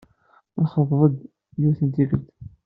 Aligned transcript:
Nexḍeb-d, 0.61 1.15
yiwet 1.61 1.79
n 1.83 1.89
tikkelt. 1.95 2.27